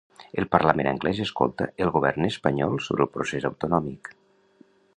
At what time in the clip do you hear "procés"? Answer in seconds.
3.19-3.47